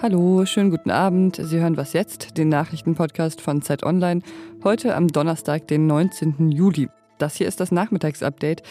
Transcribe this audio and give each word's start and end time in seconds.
Hallo, 0.00 0.46
schönen 0.46 0.70
guten 0.70 0.90
Abend. 0.90 1.40
Sie 1.42 1.58
hören 1.58 1.76
was 1.76 1.92
jetzt, 1.92 2.38
den 2.38 2.50
Nachrichtenpodcast 2.50 3.40
von 3.40 3.62
Zeit 3.62 3.82
Online, 3.82 4.22
heute 4.62 4.94
am 4.94 5.08
Donnerstag, 5.08 5.66
den 5.68 5.86
19. 5.88 6.52
Juli. 6.52 6.88
Das 7.18 7.34
hier 7.34 7.48
ist 7.48 7.60
das 7.60 7.72
Nachmittagsupdate. 7.72 8.62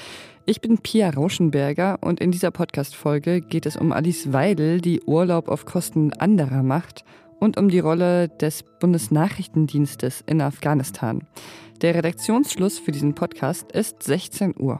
Ich 0.46 0.62
bin 0.62 0.78
Pia 0.78 1.10
Rauschenberger 1.10 1.98
und 2.00 2.22
in 2.22 2.32
dieser 2.32 2.52
Podcast-Folge 2.52 3.42
geht 3.42 3.66
es 3.66 3.76
um 3.76 3.92
Alice 3.92 4.32
Weidel, 4.32 4.80
die 4.80 5.02
Urlaub 5.02 5.50
auf 5.50 5.66
Kosten 5.66 6.14
anderer 6.14 6.64
macht 6.64 7.04
und 7.40 7.58
um 7.58 7.70
die 7.70 7.80
Rolle 7.80 8.30
des 8.30 8.64
Bundesnachrichtendienstes 8.80 10.24
in 10.28 10.42
Afghanistan. 10.42 11.24
Der 11.82 11.96
Redaktionsschluss 11.96 12.80
für 12.80 12.92
diesen 12.92 13.16
Podcast 13.16 13.72
ist 13.74 14.02
16 14.04 14.54
Uhr. 14.58 14.80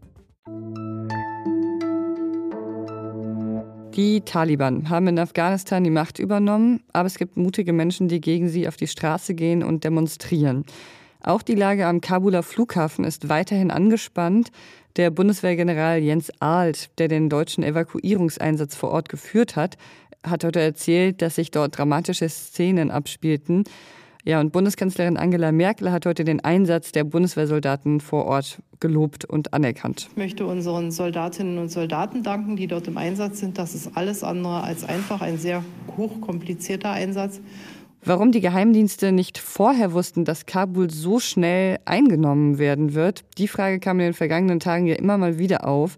Die 3.95 4.21
Taliban 4.21 4.89
haben 4.89 5.07
in 5.07 5.19
Afghanistan 5.19 5.83
die 5.83 5.89
Macht 5.89 6.17
übernommen, 6.17 6.81
aber 6.93 7.07
es 7.07 7.17
gibt 7.17 7.35
mutige 7.35 7.73
Menschen, 7.73 8.07
die 8.07 8.21
gegen 8.21 8.47
sie 8.47 8.65
auf 8.69 8.77
die 8.77 8.87
Straße 8.87 9.33
gehen 9.33 9.63
und 9.63 9.83
demonstrieren. 9.83 10.63
Auch 11.21 11.41
die 11.41 11.55
Lage 11.55 11.85
am 11.85 11.99
Kabuler 11.99 12.41
Flughafen 12.41 13.03
ist 13.03 13.27
weiterhin 13.27 13.69
angespannt. 13.69 14.51
Der 14.95 15.11
Bundeswehrgeneral 15.11 15.99
Jens 15.99 16.31
Ahlt, 16.39 16.89
der 16.99 17.09
den 17.09 17.27
deutschen 17.29 17.65
Evakuierungseinsatz 17.65 18.75
vor 18.75 18.91
Ort 18.91 19.09
geführt 19.09 19.57
hat, 19.57 19.77
hat 20.25 20.45
heute 20.45 20.61
erzählt, 20.61 21.21
dass 21.21 21.35
sich 21.35 21.51
dort 21.51 21.77
dramatische 21.77 22.29
Szenen 22.29 22.91
abspielten. 22.91 23.65
Ja, 24.23 24.39
und 24.39 24.51
Bundeskanzlerin 24.51 25.17
Angela 25.17 25.51
Merkel 25.51 25.91
hat 25.91 26.05
heute 26.05 26.23
den 26.23 26.43
Einsatz 26.43 26.91
der 26.91 27.03
Bundeswehrsoldaten 27.03 27.99
vor 28.01 28.25
Ort 28.25 28.61
gelobt 28.79 29.25
und 29.25 29.53
anerkannt. 29.53 30.09
Ich 30.11 30.17
möchte 30.17 30.45
unseren 30.45 30.91
Soldatinnen 30.91 31.57
und 31.57 31.69
Soldaten 31.69 32.21
danken, 32.21 32.55
die 32.55 32.67
dort 32.67 32.87
im 32.87 32.97
Einsatz 32.97 33.39
sind. 33.39 33.57
Das 33.57 33.73
ist 33.73 33.95
alles 33.95 34.23
andere 34.23 34.63
als 34.63 34.83
einfach 34.83 35.21
ein 35.21 35.39
sehr 35.39 35.63
hochkomplizierter 35.97 36.91
Einsatz. 36.91 37.41
Warum 38.03 38.31
die 38.31 38.41
Geheimdienste 38.41 39.11
nicht 39.11 39.37
vorher 39.37 39.93
wussten, 39.93 40.25
dass 40.25 40.45
Kabul 40.45 40.89
so 40.89 41.19
schnell 41.19 41.79
eingenommen 41.85 42.57
werden 42.57 42.93
wird, 42.93 43.23
die 43.37 43.47
Frage 43.47 43.79
kam 43.79 43.99
in 43.99 44.07
den 44.07 44.13
vergangenen 44.13 44.59
Tagen 44.59 44.87
ja 44.87 44.95
immer 44.95 45.17
mal 45.17 45.37
wieder 45.37 45.67
auf. 45.67 45.97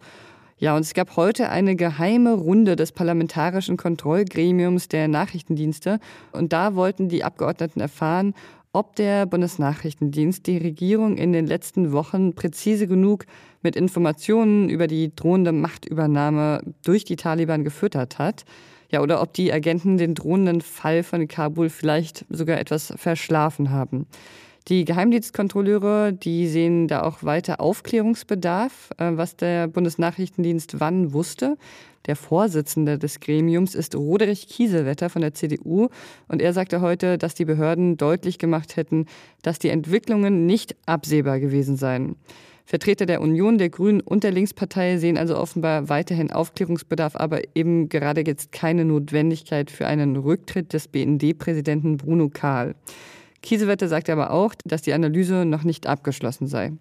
Ja, 0.58 0.76
und 0.76 0.82
es 0.82 0.94
gab 0.94 1.18
heute 1.18 1.50
eine 1.50 1.76
geheime 1.76 2.34
Runde 2.34 2.76
des 2.76 2.92
parlamentarischen 2.92 3.76
Kontrollgremiums 3.76 4.88
der 4.88 5.08
Nachrichtendienste. 5.08 6.00
Und 6.32 6.54
da 6.54 6.76
wollten 6.76 7.10
die 7.10 7.24
Abgeordneten 7.24 7.82
erfahren, 7.82 8.34
ob 8.72 8.96
der 8.96 9.26
Bundesnachrichtendienst 9.28 10.48
die 10.48 10.58
Regierung 10.58 11.18
in 11.18 11.32
den 11.32 11.46
letzten 11.46 11.92
Wochen 11.92 12.34
präzise 12.34 12.88
genug 12.88 13.26
mit 13.62 13.76
Informationen 13.76 14.68
über 14.70 14.88
die 14.88 15.16
drohende 15.16 15.52
Machtübernahme 15.52 16.62
durch 16.84 17.06
die 17.06 17.16
Taliban 17.16 17.64
gefüttert 17.64 18.18
hat. 18.18 18.46
Ja, 18.90 19.02
oder 19.02 19.22
ob 19.22 19.34
die 19.34 19.52
Agenten 19.52 19.98
den 19.98 20.16
drohenden 20.16 20.62
Fall 20.62 21.04
von 21.04 21.28
Kabul 21.28 21.70
vielleicht 21.70 22.26
sogar 22.30 22.60
etwas 22.60 22.94
verschlafen 22.96 23.72
haben. 23.72 24.08
Die 24.70 24.86
Geheimdienstkontrolleure, 24.86 26.14
die 26.14 26.48
sehen 26.48 26.88
da 26.88 27.04
auch 27.04 27.24
weiter 27.24 27.60
Aufklärungsbedarf, 27.60 28.92
äh, 28.98 29.12
was 29.16 29.36
der 29.36 29.68
Bundesnachrichtendienst 29.68 30.80
wann 30.80 31.12
wusste. 31.12 31.58
Der 32.06 32.16
Vorsitzende 32.16 32.98
des 32.98 33.20
Gremiums 33.20 33.76
ist 33.76 33.96
Roderich 33.96 34.48
Kiesewetter 34.48 35.10
von 35.10 35.22
der 35.22 35.34
CDU 35.34 35.90
und 36.30 36.42
er 36.42 36.54
sagte 36.54 36.80
heute, 36.80 37.18
dass 37.18 37.34
die 37.36 37.46
Behörden 37.46 37.98
deutlich 37.98 38.40
gemacht 38.40 38.78
hätten, 38.78 39.06
dass 39.42 39.60
die 39.60 39.70
Entwicklungen 39.70 40.46
nicht 40.46 40.76
absehbar 40.86 41.40
gewesen 41.42 41.76
seien. 41.76 42.16
Vertreter 42.66 43.06
der 43.06 43.20
Union, 43.20 43.58
der 43.58 43.70
Grünen 43.70 44.00
und 44.00 44.24
der 44.24 44.32
Linkspartei 44.32 44.98
sehen 44.98 45.18
also 45.18 45.38
offenbar 45.38 45.90
weiterhin 45.90 46.32
Aufklärungsbedarf, 46.32 47.18
aber 47.18 47.42
eben 47.56 47.90
gerade 47.90 48.24
jetzt 48.26 48.54
keine 48.54 48.86
Notwendigkeit 48.86 49.70
für 49.70 49.88
einen 49.88 50.16
Rücktritt 50.16 50.72
des 50.72 50.88
BND-Präsidenten 50.88 51.98
Bruno 51.98 52.30
Kahl. 52.30 52.76
Kiesewetter 53.44 53.88
sagt 53.88 54.10
aber 54.10 54.32
auch, 54.32 54.56
dass 54.66 54.82
die 54.82 54.94
Analyse 54.94 55.46
noch 55.46 55.64
nicht 55.64 55.86
abgeschlossen 55.86 56.48
sei. 56.48 56.72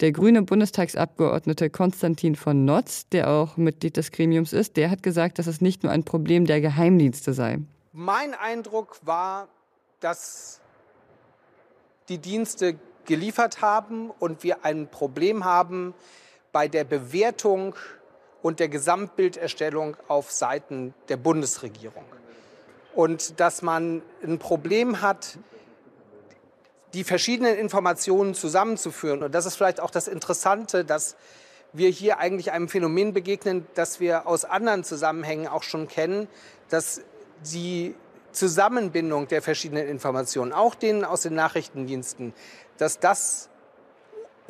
Der 0.00 0.12
grüne 0.12 0.42
Bundestagsabgeordnete 0.42 1.68
Konstantin 1.68 2.34
von 2.34 2.64
Notz, 2.64 3.06
der 3.10 3.28
auch 3.28 3.58
Mitglied 3.58 3.98
des 3.98 4.10
Gremiums 4.10 4.54
ist, 4.54 4.78
der 4.78 4.90
hat 4.90 5.02
gesagt, 5.02 5.38
dass 5.38 5.46
es 5.46 5.60
nicht 5.60 5.82
nur 5.82 5.92
ein 5.92 6.04
Problem 6.04 6.46
der 6.46 6.62
Geheimdienste 6.62 7.34
sei. 7.34 7.58
Mein 7.92 8.32
Eindruck 8.34 8.98
war, 9.04 9.48
dass 10.00 10.60
die 12.08 12.16
Dienste 12.16 12.76
geliefert 13.04 13.60
haben 13.60 14.10
und 14.18 14.42
wir 14.42 14.64
ein 14.64 14.88
Problem 14.88 15.44
haben 15.44 15.92
bei 16.50 16.66
der 16.66 16.84
Bewertung 16.84 17.74
und 18.40 18.58
der 18.58 18.70
Gesamtbilderstellung 18.70 19.96
auf 20.08 20.30
Seiten 20.30 20.94
der 21.10 21.18
Bundesregierung. 21.18 22.04
Und 22.94 23.38
dass 23.38 23.60
man 23.60 24.00
ein 24.24 24.38
Problem 24.38 25.02
hat, 25.02 25.38
die 26.94 27.04
verschiedenen 27.04 27.56
Informationen 27.56 28.34
zusammenzuführen. 28.34 29.22
Und 29.22 29.34
das 29.34 29.46
ist 29.46 29.56
vielleicht 29.56 29.80
auch 29.80 29.90
das 29.90 30.08
Interessante, 30.08 30.84
dass 30.84 31.16
wir 31.72 31.88
hier 31.88 32.18
eigentlich 32.18 32.52
einem 32.52 32.68
Phänomen 32.68 33.12
begegnen, 33.12 33.66
das 33.74 34.00
wir 34.00 34.26
aus 34.26 34.44
anderen 34.44 34.82
Zusammenhängen 34.82 35.46
auch 35.46 35.62
schon 35.62 35.86
kennen, 35.86 36.28
dass 36.68 37.02
die 37.44 37.94
Zusammenbindung 38.32 39.28
der 39.28 39.42
verschiedenen 39.42 39.88
Informationen, 39.88 40.52
auch 40.52 40.74
denen 40.74 41.04
aus 41.04 41.22
den 41.22 41.34
Nachrichtendiensten, 41.34 42.32
dass 42.78 42.98
das 42.98 43.48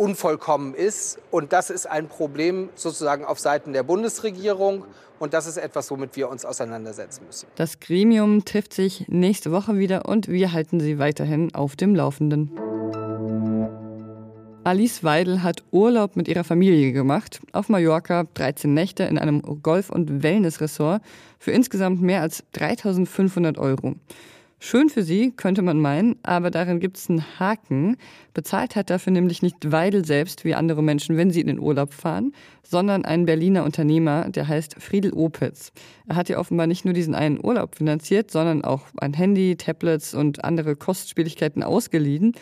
unvollkommen 0.00 0.72
ist. 0.72 1.18
Und 1.30 1.52
das 1.52 1.68
ist 1.68 1.84
ein 1.84 2.08
Problem 2.08 2.70
sozusagen 2.74 3.26
auf 3.26 3.38
Seiten 3.38 3.74
der 3.74 3.82
Bundesregierung. 3.82 4.84
Und 5.18 5.34
das 5.34 5.46
ist 5.46 5.58
etwas, 5.58 5.90
womit 5.90 6.16
wir 6.16 6.30
uns 6.30 6.46
auseinandersetzen 6.46 7.26
müssen. 7.26 7.46
Das 7.56 7.80
Gremium 7.80 8.46
trifft 8.46 8.72
sich 8.72 9.04
nächste 9.08 9.52
Woche 9.52 9.76
wieder 9.76 10.08
und 10.08 10.28
wir 10.28 10.52
halten 10.54 10.80
Sie 10.80 10.98
weiterhin 10.98 11.54
auf 11.54 11.76
dem 11.76 11.94
Laufenden. 11.94 12.50
Alice 14.64 15.04
Weidel 15.04 15.42
hat 15.42 15.62
Urlaub 15.70 16.16
mit 16.16 16.28
ihrer 16.28 16.44
Familie 16.44 16.92
gemacht. 16.92 17.40
Auf 17.52 17.68
Mallorca 17.68 18.24
13 18.32 18.72
Nächte 18.72 19.02
in 19.02 19.18
einem 19.18 19.42
Golf- 19.62 19.90
und 19.90 20.22
Wellnessresort 20.22 21.02
für 21.38 21.50
insgesamt 21.50 22.00
mehr 22.00 22.22
als 22.22 22.44
3500 22.52 23.58
Euro. 23.58 23.96
Schön 24.62 24.90
für 24.90 25.02
sie, 25.02 25.32
könnte 25.32 25.62
man 25.62 25.80
meinen, 25.80 26.16
aber 26.22 26.50
darin 26.50 26.80
gibt 26.80 26.98
es 26.98 27.08
einen 27.08 27.24
Haken. 27.40 27.96
Bezahlt 28.34 28.76
hat 28.76 28.90
dafür 28.90 29.10
nämlich 29.10 29.40
nicht 29.40 29.72
Weidel 29.72 30.04
selbst 30.04 30.44
wie 30.44 30.54
andere 30.54 30.82
Menschen, 30.82 31.16
wenn 31.16 31.30
sie 31.30 31.40
in 31.40 31.46
den 31.46 31.58
Urlaub 31.58 31.94
fahren, 31.94 32.34
sondern 32.62 33.06
ein 33.06 33.24
Berliner 33.24 33.64
Unternehmer, 33.64 34.28
der 34.28 34.48
heißt 34.48 34.76
Friedel 34.78 35.14
Opitz. 35.14 35.72
Er 36.06 36.16
hat 36.16 36.28
ja 36.28 36.38
offenbar 36.38 36.66
nicht 36.66 36.84
nur 36.84 36.92
diesen 36.92 37.14
einen 37.14 37.42
Urlaub 37.42 37.76
finanziert, 37.76 38.30
sondern 38.30 38.62
auch 38.62 38.82
ein 38.98 39.14
Handy, 39.14 39.56
Tablets 39.56 40.12
und 40.12 40.44
andere 40.44 40.76
Kostspieligkeiten 40.76 41.62
ausgeliehen. 41.62 42.34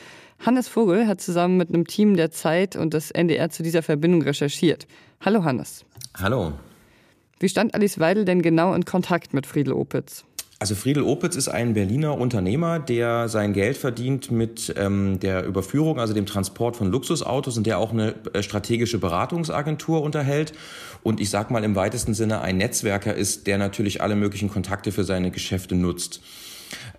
Hannes 0.45 0.67
Vogel 0.67 1.07
hat 1.07 1.21
zusammen 1.21 1.57
mit 1.57 1.69
einem 1.69 1.87
Team 1.87 2.17
der 2.17 2.33
Zeit 2.33 2.75
und 2.75 2.95
des 2.95 3.13
NDR 3.13 3.51
zu 3.51 3.63
dieser 3.63 3.83
Verbindung 3.83 4.23
recherchiert. 4.23 4.89
Hallo 5.21 5.45
Hannes. 5.45 5.85
Hallo. 6.21 6.53
Wie 7.39 7.49
stand 7.49 7.77
Alice 7.77 8.01
Weidel 8.01 8.25
denn 8.25 8.43
genau 8.43 8.75
in 8.75 8.85
Kontakt 8.85 9.35
mit 9.35 9.47
Friedel 9.47 9.73
Opitz? 9.73 10.25
Also 10.61 10.75
Friedel 10.75 11.05
Opitz 11.05 11.37
ist 11.37 11.47
ein 11.47 11.75
Berliner 11.75 12.19
Unternehmer, 12.19 12.81
der 12.81 13.29
sein 13.29 13.53
Geld 13.53 13.77
verdient 13.77 14.33
mit 14.33 14.75
ähm, 14.77 15.21
der 15.21 15.45
Überführung, 15.45 16.01
also 16.01 16.15
dem 16.15 16.27
Transport 16.27 16.75
von 16.75 16.91
Luxusautos 16.91 17.57
und 17.57 17.65
der 17.65 17.79
auch 17.79 17.93
eine 17.93 18.17
äh, 18.33 18.43
strategische 18.43 18.99
Beratungsagentur 18.99 20.03
unterhält. 20.03 20.53
Und 21.05 21.21
ich 21.21 21.31
sag 21.31 21.53
mal 21.53 21.63
im 21.63 21.77
weitesten 21.77 22.13
Sinne 22.13 22.41
ein 22.41 22.57
Netzwerker 22.57 23.15
ist, 23.15 23.47
der 23.47 23.57
natürlich 23.57 24.03
alle 24.03 24.17
möglichen 24.17 24.51
Kontakte 24.51 24.91
für 24.91 25.05
seine 25.05 25.31
Geschäfte 25.31 25.77
nutzt. 25.77 26.21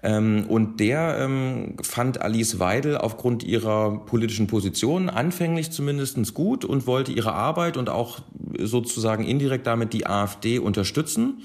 Ähm, 0.02 0.46
und 0.48 0.80
der 0.80 1.18
ähm, 1.20 1.76
fand 1.82 2.22
Alice 2.22 2.60
Weidel 2.60 2.98
aufgrund 2.98 3.44
ihrer 3.44 4.06
politischen 4.06 4.48
Position 4.48 5.10
anfänglich 5.10 5.72
zumindest 5.72 6.34
gut 6.34 6.66
und 6.66 6.88
wollte 6.88 7.12
ihre 7.12 7.34
Arbeit 7.34 7.78
und 7.78 7.90
auch 7.90 8.20
sozusagen 8.58 9.26
indirekt 9.26 9.68
damit 9.68 9.94
die 9.94 10.06
AfD 10.08 10.60
unterstützen 10.60 11.42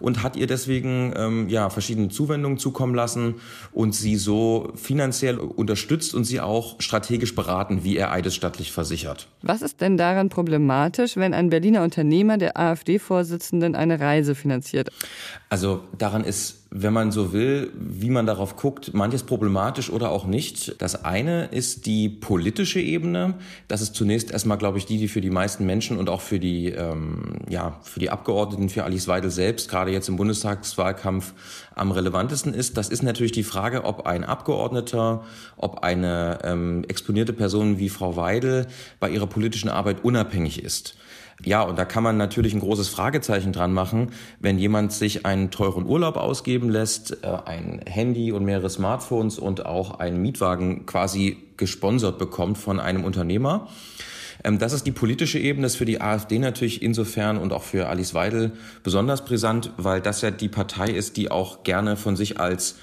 und 0.00 0.22
hat 0.22 0.36
ihr 0.36 0.46
deswegen 0.46 1.12
ähm, 1.16 1.48
ja 1.48 1.70
verschiedene 1.70 2.08
Zuwendungen 2.08 2.58
zukommen 2.58 2.94
lassen 2.94 3.36
und 3.72 3.94
sie 3.94 4.16
so 4.16 4.72
finanziell 4.74 5.38
unterstützt 5.38 6.14
und 6.14 6.24
sie 6.24 6.40
auch 6.40 6.80
strategisch 6.80 7.34
beraten, 7.34 7.84
wie 7.84 7.96
er 7.96 8.10
eidesstattlich 8.10 8.72
versichert. 8.72 9.28
Was 9.42 9.62
ist 9.62 9.80
denn 9.80 9.96
daran 9.96 10.30
problematisch, 10.30 11.16
wenn 11.16 11.34
ein 11.34 11.50
Berliner 11.50 11.82
Unternehmer 11.82 12.38
der 12.38 12.58
AfD-Vorsitzenden 12.58 13.74
eine 13.74 14.00
Reise 14.00 14.34
finanziert? 14.34 14.90
Also 15.50 15.82
daran 15.98 16.24
ist 16.24 16.59
wenn 16.72 16.92
man 16.92 17.10
so 17.10 17.32
will, 17.32 17.72
wie 17.74 18.10
man 18.10 18.26
darauf 18.26 18.54
guckt, 18.54 18.94
manches 18.94 19.24
problematisch 19.24 19.90
oder 19.90 20.10
auch 20.10 20.24
nicht. 20.24 20.80
Das 20.80 21.04
eine 21.04 21.46
ist 21.46 21.84
die 21.84 22.08
politische 22.08 22.80
Ebene. 22.80 23.34
Das 23.66 23.80
ist 23.80 23.96
zunächst 23.96 24.30
erstmal, 24.30 24.56
glaube 24.56 24.78
ich, 24.78 24.86
die, 24.86 24.98
die 24.98 25.08
für 25.08 25.20
die 25.20 25.30
meisten 25.30 25.66
Menschen 25.66 25.98
und 25.98 26.08
auch 26.08 26.20
für 26.20 26.38
die, 26.38 26.68
ähm, 26.68 27.38
ja, 27.48 27.80
für 27.82 27.98
die 27.98 28.10
Abgeordneten, 28.10 28.68
für 28.68 28.84
Alice 28.84 29.08
Weidel 29.08 29.32
selbst, 29.32 29.68
gerade 29.68 29.90
jetzt 29.90 30.08
im 30.08 30.16
Bundestagswahlkampf 30.16 31.34
am 31.74 31.90
relevantesten 31.90 32.54
ist. 32.54 32.76
Das 32.76 32.88
ist 32.88 33.02
natürlich 33.02 33.32
die 33.32 33.42
Frage, 33.42 33.84
ob 33.84 34.06
ein 34.06 34.22
Abgeordneter, 34.22 35.24
ob 35.56 35.82
eine 35.82 36.38
ähm, 36.44 36.84
exponierte 36.86 37.32
Person 37.32 37.80
wie 37.80 37.88
Frau 37.88 38.14
Weidel 38.14 38.68
bei 39.00 39.10
ihrer 39.10 39.26
politischen 39.26 39.70
Arbeit 39.70 40.04
unabhängig 40.04 40.62
ist. 40.62 40.94
Ja, 41.44 41.62
und 41.62 41.78
da 41.78 41.84
kann 41.84 42.02
man 42.02 42.16
natürlich 42.16 42.52
ein 42.52 42.60
großes 42.60 42.88
Fragezeichen 42.88 43.52
dran 43.52 43.72
machen, 43.72 44.10
wenn 44.40 44.58
jemand 44.58 44.92
sich 44.92 45.24
einen 45.24 45.50
teuren 45.50 45.86
Urlaub 45.86 46.16
ausgeben 46.16 46.68
lässt, 46.68 47.24
äh, 47.24 47.38
ein 47.46 47.80
Handy 47.86 48.32
und 48.32 48.44
mehrere 48.44 48.68
Smartphones 48.68 49.38
und 49.38 49.64
auch 49.64 49.98
einen 49.98 50.20
Mietwagen 50.20 50.86
quasi 50.86 51.38
gesponsert 51.56 52.18
bekommt 52.18 52.58
von 52.58 52.78
einem 52.78 53.04
Unternehmer. 53.04 53.68
Ähm, 54.44 54.58
das 54.58 54.72
ist 54.72 54.86
die 54.86 54.92
politische 54.92 55.38
Ebene, 55.38 55.64
das 55.64 55.72
ist 55.72 55.78
für 55.78 55.84
die 55.84 56.00
AfD 56.00 56.38
natürlich 56.38 56.82
insofern 56.82 57.38
und 57.38 57.52
auch 57.52 57.62
für 57.62 57.88
Alice 57.88 58.14
Weidel 58.14 58.52
besonders 58.82 59.24
brisant, 59.24 59.72
weil 59.76 60.00
das 60.00 60.22
ja 60.22 60.30
die 60.30 60.48
Partei 60.48 60.90
ist, 60.90 61.16
die 61.16 61.30
auch 61.30 61.62
gerne 61.62 61.96
von 61.96 62.16
sich 62.16 62.40
als 62.40 62.76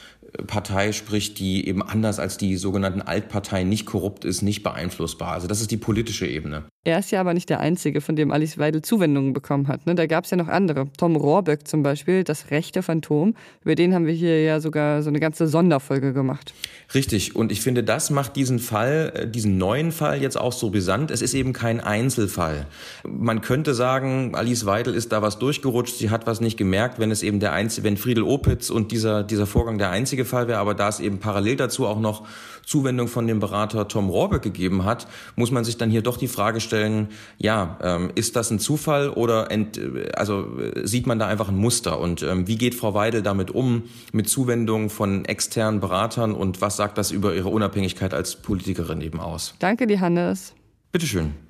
Partei 0.45 0.91
spricht, 0.91 1.39
die 1.39 1.67
eben 1.67 1.81
anders 1.81 2.19
als 2.19 2.37
die 2.37 2.57
sogenannten 2.57 3.01
Altparteien 3.01 3.69
nicht 3.69 3.85
korrupt 3.85 4.25
ist, 4.25 4.41
nicht 4.41 4.63
beeinflussbar. 4.63 5.31
Also 5.31 5.47
das 5.47 5.61
ist 5.61 5.71
die 5.71 5.77
politische 5.77 6.27
Ebene. 6.27 6.65
Er 6.87 6.99
ist 6.99 7.11
ja 7.11 7.19
aber 7.19 7.33
nicht 7.33 7.49
der 7.49 7.59
Einzige, 7.59 7.99
von 7.99 8.15
dem 8.15 8.31
Alice 8.31 8.57
Weidel 8.57 8.81
Zuwendungen 8.81 9.33
bekommen 9.33 9.67
hat. 9.67 9.85
Ne? 9.85 9.95
Da 9.95 10.05
gab 10.05 10.23
es 10.23 10.31
ja 10.31 10.37
noch 10.37 10.47
andere. 10.47 10.87
Tom 10.97 11.17
Rohrböck 11.17 11.67
zum 11.67 11.83
Beispiel, 11.83 12.23
das 12.23 12.49
rechte 12.49 12.81
Phantom. 12.81 13.35
Über 13.61 13.75
den 13.75 13.93
haben 13.93 14.05
wir 14.05 14.13
hier 14.13 14.41
ja 14.41 14.61
sogar 14.61 15.01
so 15.03 15.09
eine 15.09 15.19
ganze 15.19 15.49
Sonderfolge 15.49 16.13
gemacht. 16.13 16.53
Richtig. 16.93 17.35
Und 17.35 17.51
ich 17.51 17.59
finde, 17.59 17.83
das 17.83 18.09
macht 18.09 18.37
diesen 18.37 18.59
Fall, 18.59 19.11
äh, 19.13 19.27
diesen 19.27 19.57
neuen 19.57 19.91
Fall 19.91 20.21
jetzt 20.21 20.37
auch 20.37 20.53
so 20.53 20.69
brisant. 20.69 21.11
Es 21.11 21.21
ist 21.21 21.33
eben 21.33 21.51
kein 21.51 21.81
Einzelfall. 21.81 22.67
Man 23.05 23.41
könnte 23.41 23.73
sagen, 23.73 24.33
Alice 24.33 24.65
Weidel 24.65 24.93
ist 24.93 25.11
da 25.11 25.21
was 25.21 25.39
durchgerutscht, 25.39 25.97
sie 25.97 26.09
hat 26.09 26.25
was 26.25 26.39
nicht 26.39 26.55
gemerkt, 26.55 26.99
wenn 26.99 27.11
es 27.11 27.21
eben 27.21 27.41
der 27.41 27.51
einzige, 27.51 27.85
wenn 27.85 27.97
Friedel 27.97 28.23
Opitz 28.23 28.69
und 28.69 28.93
dieser, 28.93 29.23
dieser 29.23 29.45
Vorgang 29.45 29.77
der 29.77 29.89
einzige 29.89 30.16
Fall 30.25 30.47
wäre. 30.47 30.59
Aber 30.59 30.73
da 30.73 30.89
es 30.89 30.99
eben 30.99 31.19
parallel 31.19 31.55
dazu 31.55 31.87
auch 31.87 31.99
noch 31.99 32.25
Zuwendung 32.65 33.07
von 33.07 33.27
dem 33.27 33.39
Berater 33.39 33.87
Tom 33.87 34.09
Rohrbeck 34.09 34.41
gegeben 34.41 34.83
hat, 34.83 35.07
muss 35.35 35.51
man 35.51 35.63
sich 35.63 35.77
dann 35.77 35.89
hier 35.89 36.01
doch 36.01 36.17
die 36.17 36.27
Frage 36.27 36.59
stellen, 36.59 37.07
ja, 37.37 37.77
ähm, 37.81 38.11
ist 38.15 38.35
das 38.35 38.51
ein 38.51 38.59
Zufall 38.59 39.09
oder 39.09 39.49
ent, 39.51 39.79
also 40.15 40.45
äh, 40.59 40.85
sieht 40.85 41.07
man 41.07 41.17
da 41.17 41.27
einfach 41.27 41.47
ein 41.47 41.55
Muster 41.55 41.99
und 41.99 42.23
ähm, 42.23 42.47
wie 42.47 42.57
geht 42.57 42.75
Frau 42.75 42.93
Weidel 42.93 43.21
damit 43.21 43.51
um 43.51 43.83
mit 44.11 44.27
Zuwendung 44.27 44.89
von 44.89 45.23
externen 45.25 45.79
Beratern 45.79 46.33
und 46.33 46.59
was 46.59 46.75
sagt 46.75 46.97
das 46.97 47.11
über 47.11 47.33
ihre 47.33 47.49
Unabhängigkeit 47.49 48.13
als 48.13 48.35
Politikerin 48.35 48.99
eben 48.99 49.21
aus? 49.21 49.55
Danke 49.59 49.87
dir, 49.87 50.01
Hannes. 50.01 50.53
Bitteschön. 50.91 51.46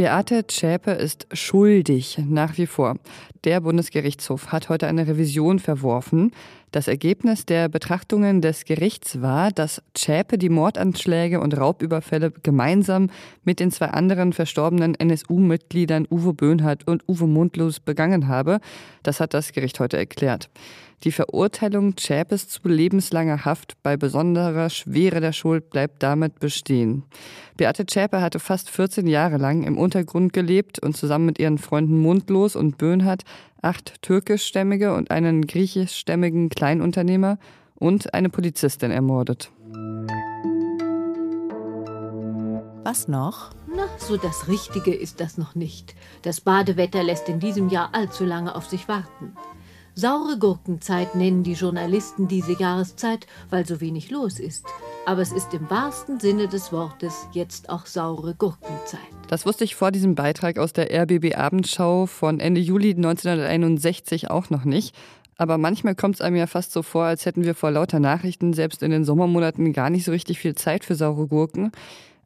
Beate 0.00 0.46
Zschäpe 0.46 0.92
ist 0.92 1.26
schuldig, 1.30 2.16
nach 2.26 2.56
wie 2.56 2.64
vor. 2.64 2.96
Der 3.44 3.60
Bundesgerichtshof 3.60 4.50
hat 4.50 4.70
heute 4.70 4.86
eine 4.86 5.06
Revision 5.06 5.58
verworfen. 5.58 6.32
Das 6.70 6.88
Ergebnis 6.88 7.44
der 7.44 7.68
Betrachtungen 7.68 8.40
des 8.40 8.64
Gerichts 8.64 9.20
war, 9.20 9.50
dass 9.50 9.82
Zschäpe 9.92 10.38
die 10.38 10.48
Mordanschläge 10.48 11.38
und 11.38 11.54
Raubüberfälle 11.54 12.30
gemeinsam 12.30 13.10
mit 13.44 13.60
den 13.60 13.70
zwei 13.70 13.88
anderen 13.88 14.32
verstorbenen 14.32 14.94
NSU-Mitgliedern 14.94 16.06
Uwe 16.10 16.32
Böhnhardt 16.32 16.88
und 16.88 17.06
Uwe 17.06 17.26
Mundlos 17.26 17.78
begangen 17.78 18.26
habe. 18.26 18.60
Das 19.02 19.20
hat 19.20 19.34
das 19.34 19.52
Gericht 19.52 19.80
heute 19.80 19.98
erklärt. 19.98 20.48
Die 21.02 21.12
Verurteilung 21.12 21.96
Zschäpes 21.96 22.48
zu 22.48 22.68
lebenslanger 22.68 23.46
Haft 23.46 23.82
bei 23.82 23.96
besonderer 23.96 24.68
Schwere 24.68 25.20
der 25.20 25.32
Schuld 25.32 25.70
bleibt 25.70 26.02
damit 26.02 26.40
bestehen. 26.40 27.04
Beate 27.56 27.86
Zschäpe 27.86 28.20
hatte 28.20 28.38
fast 28.38 28.68
14 28.68 29.06
Jahre 29.06 29.38
lang 29.38 29.62
im 29.62 29.78
Untergrund 29.78 30.34
gelebt 30.34 30.78
und 30.78 30.98
zusammen 30.98 31.24
mit 31.24 31.38
ihren 31.38 31.56
Freunden 31.56 31.98
Mundlos 31.98 32.54
und 32.54 32.76
Böhnhardt 32.76 33.22
acht 33.62 34.02
türkischstämmige 34.02 34.94
und 34.94 35.10
einen 35.10 35.46
griechischstämmigen 35.46 36.50
Kleinunternehmer 36.50 37.38
und 37.76 38.12
eine 38.12 38.28
Polizistin 38.28 38.90
ermordet. 38.90 39.50
Was 42.82 43.08
noch? 43.08 43.50
Na, 43.74 43.86
so 43.98 44.18
das 44.18 44.48
Richtige 44.48 44.92
ist 44.94 45.20
das 45.20 45.38
noch 45.38 45.54
nicht. 45.54 45.94
Das 46.22 46.42
Badewetter 46.42 47.02
lässt 47.02 47.28
in 47.28 47.40
diesem 47.40 47.70
Jahr 47.70 47.90
allzu 47.94 48.24
lange 48.24 48.54
auf 48.54 48.66
sich 48.66 48.88
warten. 48.88 49.34
Saure 50.00 50.38
Gurkenzeit 50.38 51.14
nennen 51.14 51.42
die 51.42 51.52
Journalisten 51.52 52.26
diese 52.26 52.58
Jahreszeit, 52.58 53.26
weil 53.50 53.66
so 53.66 53.82
wenig 53.82 54.10
los 54.10 54.40
ist. 54.40 54.64
Aber 55.04 55.20
es 55.20 55.30
ist 55.30 55.52
im 55.52 55.68
wahrsten 55.68 56.18
Sinne 56.18 56.48
des 56.48 56.72
Wortes 56.72 57.26
jetzt 57.32 57.68
auch 57.68 57.84
saure 57.84 58.34
Gurkenzeit. 58.34 59.00
Das 59.28 59.44
wusste 59.44 59.64
ich 59.64 59.74
vor 59.74 59.90
diesem 59.90 60.14
Beitrag 60.14 60.58
aus 60.58 60.72
der 60.72 60.88
RBB 60.90 61.34
Abendschau 61.34 62.06
von 62.06 62.40
Ende 62.40 62.62
Juli 62.62 62.94
1961 62.94 64.30
auch 64.30 64.48
noch 64.48 64.64
nicht. 64.64 64.96
Aber 65.36 65.58
manchmal 65.58 65.94
kommt 65.94 66.14
es 66.14 66.22
einem 66.22 66.36
ja 66.36 66.46
fast 66.46 66.72
so 66.72 66.80
vor, 66.80 67.04
als 67.04 67.26
hätten 67.26 67.44
wir 67.44 67.54
vor 67.54 67.70
lauter 67.70 68.00
Nachrichten 68.00 68.54
selbst 68.54 68.82
in 68.82 68.92
den 68.92 69.04
Sommermonaten 69.04 69.74
gar 69.74 69.90
nicht 69.90 70.06
so 70.06 70.12
richtig 70.12 70.38
viel 70.38 70.54
Zeit 70.54 70.82
für 70.82 70.94
saure 70.94 71.26
Gurken. 71.26 71.72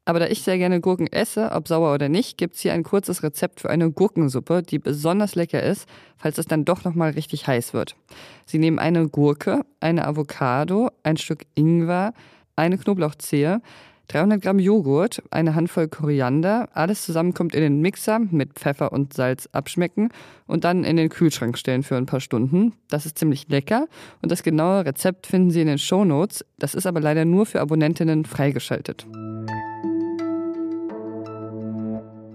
Aber 0.04 0.18
da 0.18 0.26
ich 0.26 0.42
sehr 0.42 0.58
gerne 0.58 0.80
Gurken 0.80 1.06
esse, 1.06 1.50
ob 1.52 1.66
sauer 1.66 1.94
oder 1.94 2.08
nicht, 2.08 2.36
gibt 2.36 2.56
es 2.56 2.60
hier 2.60 2.74
ein 2.74 2.82
kurzes 2.82 3.22
Rezept 3.22 3.60
für 3.60 3.70
eine 3.70 3.90
Gurkensuppe, 3.90 4.62
die 4.62 4.78
besonders 4.78 5.34
lecker 5.34 5.62
ist, 5.62 5.88
falls 6.18 6.36
es 6.36 6.46
dann 6.46 6.64
doch 6.64 6.84
nochmal 6.84 7.12
richtig 7.12 7.46
heiß 7.46 7.72
wird. 7.72 7.96
Sie 8.44 8.58
nehmen 8.58 8.78
eine 8.78 9.08
Gurke, 9.08 9.64
eine 9.80 10.06
Avocado, 10.06 10.90
ein 11.02 11.16
Stück 11.16 11.46
Ingwer, 11.54 12.12
eine 12.54 12.76
Knoblauchzehe, 12.76 13.62
300 14.08 14.42
Gramm 14.42 14.58
Joghurt, 14.58 15.22
eine 15.30 15.54
Handvoll 15.54 15.88
Koriander, 15.88 16.68
alles 16.74 17.02
zusammen 17.04 17.32
kommt 17.32 17.54
in 17.54 17.62
den 17.62 17.80
Mixer 17.80 18.18
mit 18.18 18.52
Pfeffer 18.52 18.92
und 18.92 19.14
Salz 19.14 19.48
abschmecken 19.52 20.10
und 20.46 20.64
dann 20.64 20.84
in 20.84 20.98
den 20.98 21.08
Kühlschrank 21.08 21.56
stellen 21.56 21.82
für 21.82 21.96
ein 21.96 22.04
paar 22.04 22.20
Stunden. 22.20 22.74
Das 22.88 23.06
ist 23.06 23.18
ziemlich 23.18 23.48
lecker 23.48 23.88
und 24.20 24.30
das 24.30 24.42
genaue 24.42 24.84
Rezept 24.84 25.26
finden 25.26 25.50
Sie 25.50 25.62
in 25.62 25.68
den 25.68 25.78
Show 25.78 26.04
Notes. 26.04 26.44
Das 26.58 26.74
ist 26.74 26.86
aber 26.86 27.00
leider 27.00 27.24
nur 27.24 27.46
für 27.46 27.62
Abonnentinnen 27.62 28.26
freigeschaltet. 28.26 29.06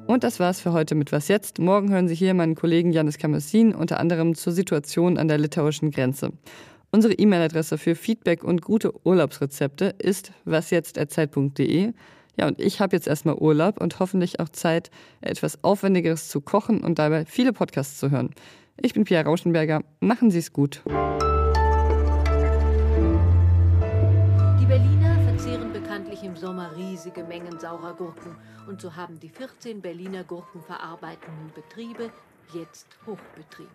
Und 0.10 0.24
das 0.24 0.40
war's 0.40 0.60
für 0.60 0.74
heute 0.74 0.96
mit 0.96 1.12
Was 1.12 1.28
jetzt. 1.28 1.60
Morgen 1.60 1.92
hören 1.92 2.08
Sie 2.08 2.16
hier 2.16 2.34
meinen 2.34 2.56
Kollegen 2.56 2.92
Janis 2.92 3.20
Kamassin 3.20 3.76
unter 3.76 4.00
anderem 4.00 4.34
zur 4.34 4.52
Situation 4.54 5.20
an 5.20 5.28
der 5.28 5.38
litauischen 5.38 5.92
Grenze. 5.92 6.32
Unsere 6.90 7.14
E-Mail-Adresse 7.14 7.78
für 7.78 7.94
Feedback 7.94 8.44
und 8.44 8.64
gute 8.64 8.92
Urlaubsrezepte 9.06 9.94
ist 10.00 10.32
wasjetzt.zeit.de. 10.46 11.94
Ja, 12.38 12.48
und 12.48 12.60
ich 12.60 12.82
habe 12.82 12.96
jetzt 12.96 13.08
erstmal 13.08 13.36
Urlaub 13.36 13.80
und 13.80 14.00
hoffentlich 14.00 14.40
auch 14.40 14.50
Zeit, 14.50 14.90
etwas 15.22 15.64
Aufwendigeres 15.64 16.28
zu 16.28 16.42
kochen 16.42 16.82
und 16.82 16.98
dabei 16.98 17.26
viele 17.26 17.54
Podcasts 17.54 18.00
zu 18.00 18.10
hören. 18.10 18.32
Ich 18.82 18.96
bin 18.96 19.04
Pia 19.04 19.22
Rauschenberger. 19.22 19.84
Machen 20.00 20.32
Sie 20.32 20.40
es 20.40 20.52
gut. 20.52 20.82
Sommer 26.40 26.74
riesige 26.78 27.26
Mengen 27.26 27.60
saurer 27.60 27.94
Gurken 27.94 28.38
und 28.66 28.80
so 28.80 28.96
haben 28.96 29.20
die 29.20 29.28
14 29.28 29.82
Berliner 29.82 30.24
gurkenverarbeitenden 30.24 31.52
Betriebe 31.54 32.12
jetzt 32.54 32.88
Hochbetrieb. 33.06 33.68